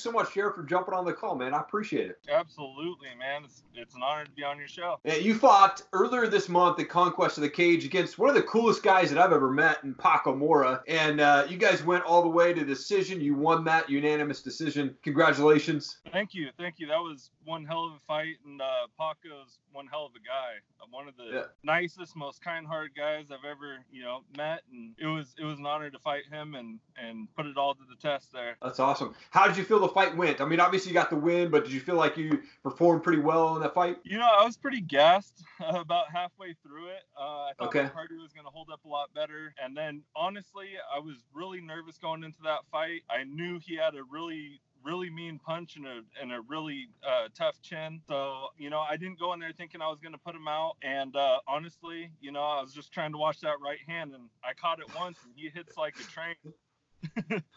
[0.00, 1.54] so much, Sheriff, for jumping on the call, man.
[1.54, 2.18] I appreciate it.
[2.28, 3.44] Absolutely, man.
[3.44, 4.98] It's, it's an honor to be on your show.
[5.04, 8.42] Yeah, you fought earlier this month at Conquest of the Cage against one of the
[8.42, 10.82] coolest guys that I've ever met in Paco Mora.
[10.88, 13.20] And uh, you guys went all the way to decision.
[13.20, 14.96] You won that unanimous decision.
[15.02, 15.98] Congratulations.
[16.12, 16.48] Thank you.
[16.58, 16.86] Thank you.
[16.86, 18.36] That was one hell of a fight.
[18.46, 20.58] And uh, Paco's one hell of a guy.
[20.90, 21.42] One of the Yeah.
[21.62, 24.62] nicest, most kind-hearted guys I've ever, you know, met.
[24.72, 27.74] And it was it was an honor to fight him and and put it all
[27.74, 28.56] to the test there.
[28.60, 29.14] That's awesome.
[29.30, 30.40] How did you feel the fight went?
[30.40, 33.20] I mean, obviously you got the win, but did you feel like you performed pretty
[33.22, 33.98] well in that fight?
[34.04, 37.02] You know, I was pretty gassed about halfway through it.
[37.18, 37.82] Uh, I thought Okay.
[37.82, 39.54] my cardio was going to hold up a lot better.
[39.62, 43.02] And then, honestly, I was really nervous going into that fight.
[43.10, 47.28] I knew he had a really really mean punch and a and a really uh,
[47.34, 48.00] tough chin.
[48.08, 50.48] So you know, I didn't go in there thinking I was going to put him
[50.48, 50.76] out.
[50.82, 54.30] And uh, honestly, you know, I was just trying to watch that right hand, and
[54.42, 56.34] I caught it once, and he hits like a train.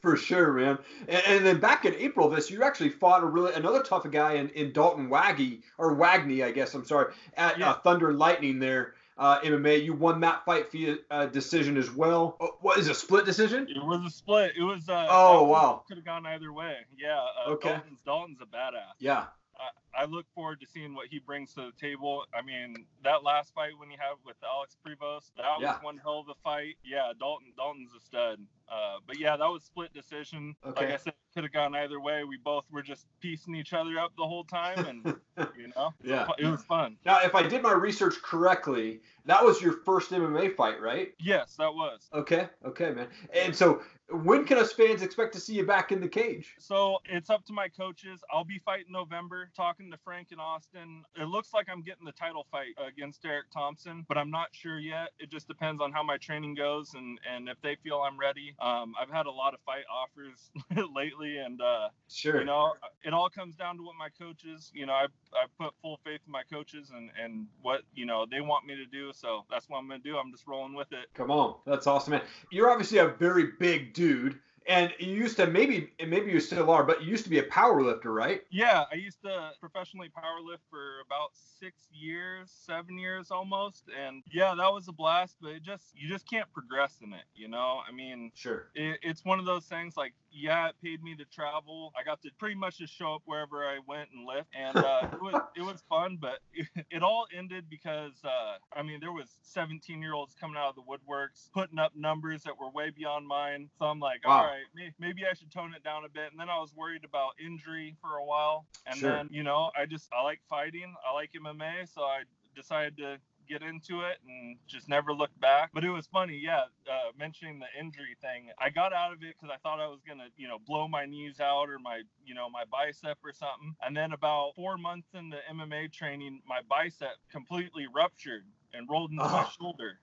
[0.02, 0.78] For sure, man.
[1.08, 4.34] And, and then back in April, this you actually fought a really another tough guy
[4.34, 6.74] in, in Dalton Waggy or Wagney, I guess.
[6.74, 7.72] I'm sorry, at Yeah.
[7.72, 8.94] uh, Thunder and Lightning there.
[9.18, 12.36] Uh, MMA, you won that fight via uh, decision as well.
[12.42, 13.66] Uh, What is a split decision?
[13.70, 14.52] It was a split.
[14.58, 14.90] It was.
[14.90, 15.84] Uh, Oh, wow.
[15.88, 16.76] Could have gone either way.
[16.98, 17.24] Yeah.
[17.48, 17.70] Uh, Okay.
[17.70, 18.92] Dalton's Dalton's a badass.
[19.00, 19.26] Yeah,
[19.58, 22.26] I, I look forward to seeing what he brings to the table.
[22.34, 26.20] I mean, that last fight when he had with Alex Prevost, that was one hell
[26.20, 26.76] of a fight.
[26.84, 28.40] Yeah, Dalton Dalton's a stud.
[28.68, 30.56] Uh, but yeah, that was split decision.
[30.66, 30.86] Okay.
[30.86, 32.24] Like I said, it could have gone either way.
[32.24, 35.06] We both were just piecing each other up the whole time, and
[35.58, 36.28] you know, yeah.
[36.38, 36.98] it was fun.
[37.06, 41.14] Now, if I did my research correctly, that was your first MMA fight, right?
[41.20, 42.10] Yes, that was.
[42.14, 43.08] Okay, okay, man.
[43.34, 46.54] And so, when can us fans expect to see you back in the cage?
[46.60, 48.22] So it's up to my coaches.
[48.32, 51.04] I'll be fighting November, talking to Frank and Austin.
[51.20, 54.80] It looks like I'm getting the title fight against Derek Thompson, but I'm not sure
[54.80, 55.10] yet.
[55.20, 58.56] It just depends on how my training goes and, and if they feel I'm ready.
[58.60, 60.52] Um, I've had a lot of fight offers
[60.96, 62.40] lately, and uh, Sure.
[62.40, 62.74] you know,
[63.06, 64.72] it all comes down to what my coaches.
[64.74, 68.26] You know, I I put full faith in my coaches and and what you know
[68.30, 69.14] they want me to do.
[69.14, 70.18] So that's what I'm gonna do.
[70.18, 71.08] I'm just rolling with it.
[71.14, 72.22] Come on, that's awesome, man.
[72.52, 76.84] You're obviously a very big dude, and you used to maybe, maybe you still are,
[76.84, 78.42] but you used to be a power lifter, right?
[78.50, 81.30] Yeah, I used to professionally powerlift for about
[81.60, 85.36] six years, seven years almost, and yeah, that was a blast.
[85.42, 87.82] But it just you just can't progress in it, you know.
[87.88, 88.68] I mean, Sure.
[88.74, 91.94] it, it's one of those things like yeah, it paid me to travel.
[91.98, 95.08] I got to pretty much just show up wherever I went and lift, and uh,
[95.14, 96.18] it was it was fun.
[96.20, 100.58] But it, it all ended because uh, I mean there was 17 year olds coming
[100.58, 103.70] out of the woodworks putting up numbers that were way beyond mine.
[103.80, 104.40] So I'm like, Wow.
[104.40, 106.32] all right, may, maybe I should tone it down a bit.
[106.32, 109.12] And then I was worried about injury for a while, and Sure.
[109.12, 112.24] then you know I just I like fighting, I like MMA, so I
[112.56, 113.18] decided to
[113.48, 115.72] get into it and just never look back.
[115.74, 116.64] But it was funny, yeah.
[116.90, 120.00] Uh, mentioning the injury thing, I got out of it because I thought I was
[120.08, 123.76] gonna, you know, blow my knees out or my, you know, my bicep or something.
[123.82, 129.24] And then about four months into MMA training, my bicep completely ruptured and rolled into
[129.24, 130.00] my shoulder.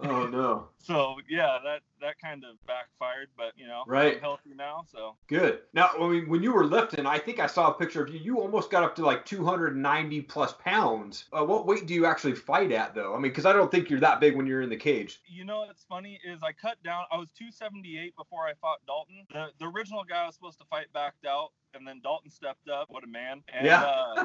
[0.00, 0.68] Oh no.
[0.82, 3.28] So yeah, that that kind of backfired.
[3.36, 4.16] But you know, Right.
[4.16, 5.60] I'm healthy now, so Good.
[5.74, 8.18] Now, I mean, when you were lifting, I think I saw a picture of you.
[8.18, 11.26] You almost got up to like 290 plus pounds.
[11.32, 13.12] Uh, what weight do you actually fight at, though?
[13.14, 15.20] I mean, because I don't think you're that big when you're in the cage.
[15.24, 17.04] you know what's funny is I cut down.
[17.12, 19.24] I was 278 before I fought Dalton.
[19.32, 22.68] The the original guy I was supposed to fight backed out, and then Dalton stepped
[22.68, 22.86] up.
[22.90, 23.42] What a man!
[23.52, 23.82] And Yeah.
[23.82, 24.24] uh,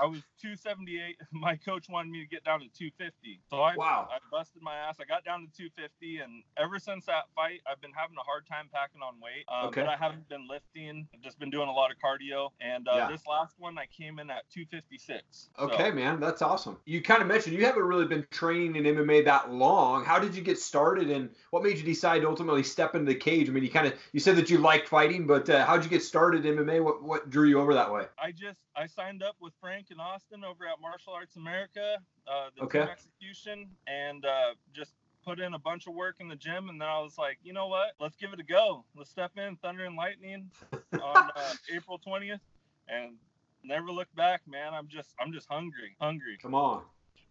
[0.00, 1.16] I was 278.
[1.32, 3.40] My coach wanted me to get down to 250.
[3.50, 4.08] So I Wow.
[4.10, 4.96] I busted my ass.
[5.00, 8.46] I got down to 250, and ever since that fight, I've been having a hard
[8.46, 9.44] time packing on weight.
[9.48, 9.82] Um, Okay.
[9.82, 11.06] But I haven't been lifting.
[11.14, 12.50] I've just been doing a lot of cardio.
[12.60, 13.08] And uh, Yeah.
[13.10, 15.22] this last one, I came in at 256.
[15.56, 16.78] So- Okay, man, that's awesome.
[16.84, 20.04] You kind of mentioned you haven't really been training in MMA that long.
[20.04, 23.14] How did you get started, and what made you decide to ultimately step into the
[23.18, 23.48] cage?
[23.48, 25.90] I mean, you kind of you said that you liked fighting, but uh, how'd you
[25.90, 26.79] get started in MMA?
[26.82, 28.04] What what drew you over that way?
[28.22, 32.50] I just I signed up with Frank and Austin over at Martial Arts America, uh,
[32.56, 32.80] the Okay.
[32.80, 34.92] execution, and uh, just
[35.24, 36.68] put in a bunch of work in the gym.
[36.68, 37.92] And then I was like, you know what?
[38.00, 38.84] Let's give it a go.
[38.96, 40.50] Let's step in Thunder and Lightning
[40.92, 42.40] on uh, April 20th,
[42.88, 43.16] and
[43.62, 44.74] never look back, man.
[44.74, 46.38] I'm just I'm just hungry, hungry.
[46.40, 46.82] Come on.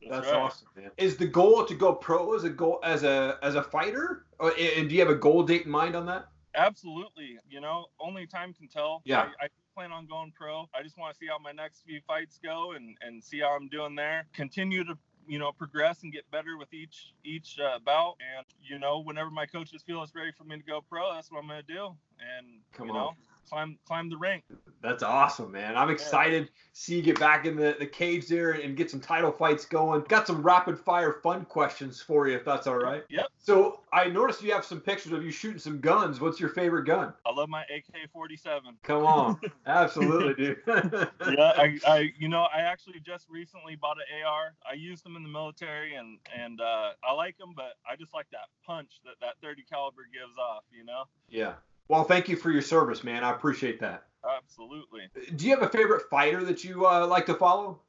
[0.02, 0.42] That's, That's right.
[0.44, 0.92] awesome, man.
[0.98, 4.54] Is the goal to go pro as a goal as a as a fighter, or,
[4.58, 6.30] and do you have a goal date in mind on that?
[6.56, 7.38] Absolutely.
[7.50, 9.02] You know, only time can tell.
[9.06, 9.30] Yeah.
[9.40, 10.66] I, I plan on going pro.
[10.74, 13.56] I just want to see how my next few fights go and and see how
[13.56, 14.26] I'm doing there.
[14.34, 14.98] Continue to
[15.28, 18.16] you know progress and get better with each each uh, bout.
[18.36, 21.32] And you know, whenever my coaches feel it's ready for me to go pro, that's
[21.32, 21.96] what I'm gonna do.
[22.20, 23.16] And Come you on.
[23.50, 24.44] Climb climb the rank.
[24.82, 25.76] That's awesome, man.
[25.76, 29.02] I'm excited to see you get back in the, the cage there and get some
[29.02, 30.04] title fights going.
[30.08, 33.04] Got some rapid fire fun questions for you, if that's all right.
[33.10, 33.28] Yep.
[33.40, 36.22] So I noticed you have some pictures of you shooting some guns.
[36.22, 37.14] What's your favorite gun?
[37.26, 38.62] I love my AK-47.
[38.84, 40.58] Come on, absolutely, dude.
[40.68, 44.54] yeah, I, I, you know, I actually just recently bought an AR.
[44.70, 48.14] I used them in the military, and and uh, I like them, but I just
[48.14, 50.64] like that punch that that 30 caliber gives off.
[50.72, 51.04] You know.
[51.30, 51.56] Yeah.
[51.90, 53.24] Well, thank you for your service, man.
[53.24, 54.06] I appreciate that.
[54.38, 55.10] Absolutely.
[55.36, 57.82] Do you have a favorite fighter that you uh, like to follow?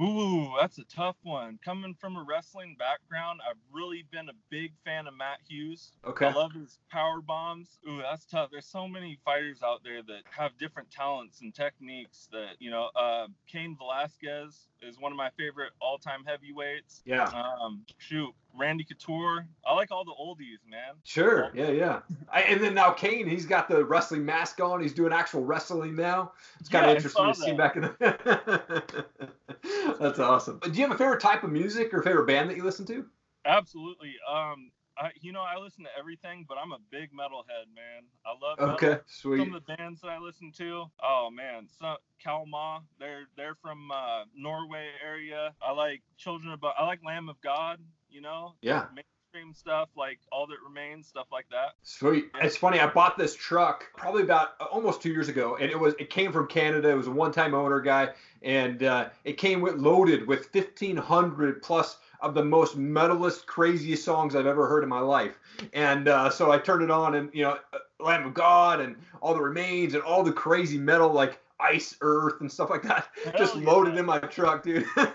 [0.00, 1.58] Ooh, that's a tough one.
[1.64, 5.92] Coming from a wrestling background, I've really been a big fan of Matt Hughes.
[6.04, 6.26] Okay.
[6.26, 7.78] I love his power bombs.
[7.88, 8.50] Ooh, that's tough.
[8.52, 12.90] There's so many fighters out there that have different talents and techniques that, you know,
[12.94, 17.02] uh, Cain Velasquez is one of my favorite all-time heavyweights.
[17.04, 17.24] Yeah.
[17.24, 19.46] Um, shoot, Randy Couture.
[19.66, 20.94] I like all the oldies, man.
[21.04, 21.50] Sure.
[21.54, 22.00] Yeah, yeah.
[22.32, 24.80] I, and then now Cain, he's got the wrestling mask on.
[24.80, 26.32] He's doing actual wrestling now.
[26.60, 29.04] It's kind Yeah, of interesting to see back in the.
[30.00, 30.60] That's awesome.
[30.62, 33.06] Do you have a favorite type of music or favorite band that you listen to?
[33.44, 34.14] Absolutely.
[34.30, 38.02] Um, I, you know, I listen to everything, but I'm a big metalhead, man.
[38.26, 38.74] I love metal.
[38.74, 39.38] Okay, sweet.
[39.38, 40.84] some of the bands that I listen to.
[41.02, 45.54] Oh man, so Kalmah, they're they're from uh, Norway area.
[45.62, 47.78] I like Children of I like Lamb of God.
[48.10, 48.86] You know, Yeah.
[49.52, 51.74] Stuff like All That Remains, stuff like that.
[51.82, 52.30] Sweet.
[52.40, 52.80] It's funny.
[52.80, 56.10] I bought this truck probably about uh, almost two years ago, and it was it
[56.10, 56.90] came from Canada.
[56.90, 58.10] It was a one-time owner guy,
[58.42, 64.04] and uh, it came with loaded with fifteen hundred plus of the most metalist, craziest
[64.04, 65.38] songs I've ever heard in my life.
[65.72, 68.96] And uh, so I turned it on, and you know, uh, Lamb of God, and
[69.20, 73.08] all the remains, and all the crazy metal like Iced Earth and stuff like that,
[73.36, 74.86] just Hell loaded in my truck, dude.
[74.96, 75.06] so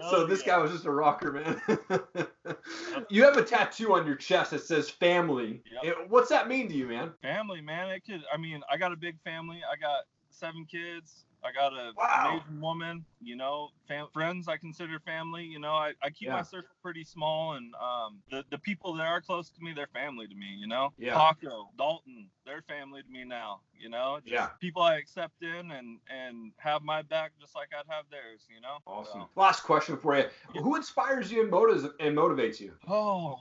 [0.00, 0.46] Hell this yeah.
[0.46, 1.60] guy was just a rocker, man.
[3.10, 5.62] you have a tattoo on your chest that says family.
[5.72, 5.84] Yep.
[5.84, 7.12] It- What's that mean to you, man?
[7.22, 7.90] Family, man.
[7.90, 8.22] It could.
[8.32, 9.60] I mean, I got a big family.
[9.70, 11.24] I got seven kids.
[11.42, 12.32] I got a Wow.
[12.42, 13.04] amazing woman.
[13.22, 15.44] You know, fam- friends I consider family.
[15.44, 16.34] You know, I, I keep Yeah.
[16.34, 19.86] my circle pretty small, and um, the the people that are close to me, they're
[19.88, 20.54] family to me.
[20.58, 21.14] You know, Yeah.
[21.16, 22.28] Paco, Dalton,
[22.66, 23.60] they're family to me now.
[23.78, 24.48] You know, just Yeah.
[24.60, 28.46] people I accept in and and have my back just like I'd have theirs.
[28.54, 28.78] You know.
[28.86, 29.22] Awesome.
[29.22, 30.28] So- Last question for you.
[30.60, 32.72] Who inspires you and motivates and motivates you?
[32.88, 33.38] Oh,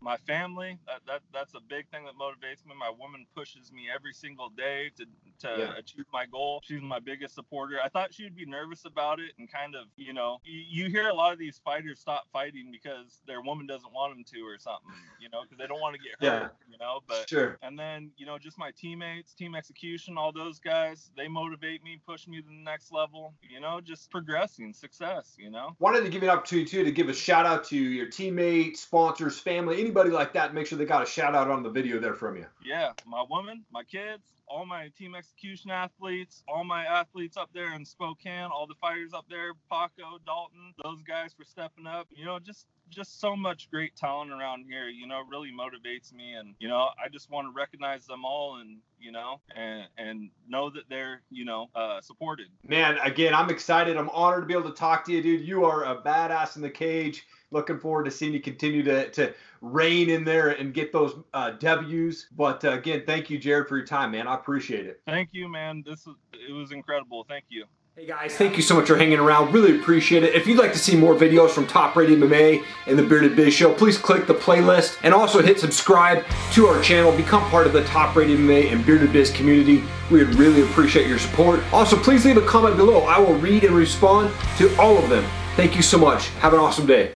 [0.00, 0.78] my family.
[0.86, 2.74] That, that that's a big thing that motivates me.
[2.78, 5.04] My woman pushes me every single day to
[5.40, 5.72] to Yeah.
[5.78, 6.60] achieve my goal.
[6.64, 7.78] She's my biggest supporter.
[7.82, 10.90] I thought she would be nervous about it and kind of, you know, you, you
[10.90, 14.40] hear a lot of these fighters stop fighting because their woman doesn't want them to
[14.42, 16.40] or something, you know, because they don't want to get Yeah.
[16.40, 17.00] hurt, you know.
[17.08, 17.58] But Sure.
[17.62, 21.98] and then, you know, just my teammates, team execution, all those guys, they motivate me,
[22.06, 25.74] push me to the next level, you know, just progressing, success, you know.
[25.78, 28.80] Wanted to give you an opportunity too to give a shout out to your teammates,
[28.82, 30.54] sponsors, family, anybody like that.
[30.54, 32.46] Make sure they got a shout out on the video there from you.
[32.64, 37.72] Yeah, my woman, my kids, all my team execution athletes, all my athletes up there
[37.74, 42.08] in Spokane, all the fighters up there, Paco, Dalton, those guys for stepping up.
[42.10, 44.88] You know, just just so much great talent around here.
[44.88, 48.56] You know, really motivates me, and you know, I just want to recognize them all,
[48.56, 52.46] and you know, and and know that they're you know uh, supported.
[52.66, 53.96] Man, again, I'm excited.
[53.96, 55.46] I'm honored to be able to talk to you, dude.
[55.46, 57.26] You are a badass in the cage.
[57.52, 61.50] Looking forward to seeing you continue to, to reign in there and get those uh,
[61.58, 62.28] W's.
[62.36, 64.28] But uh, again, thank you, Jared, for your time, man.
[64.28, 65.00] I appreciate it.
[65.06, 65.82] Thank you, man.
[65.86, 67.24] This was it was incredible.
[67.28, 67.64] Thank you.
[67.96, 69.52] Hey guys, thank you so much for hanging around.
[69.52, 70.34] Really appreciate it.
[70.34, 73.52] If you'd like to see more videos from Top Rated MMA and the Bearded Biz
[73.52, 77.14] Show, please click the playlist and also hit subscribe to our channel.
[77.16, 79.82] Become part of the Top Rated MMA and Bearded Biz community.
[80.10, 81.60] We would really appreciate your support.
[81.72, 83.00] Also, please leave a comment below.
[83.02, 85.24] I will read and respond to all of them.
[85.56, 86.28] Thank you so much.
[86.40, 87.08] Have an awesome day.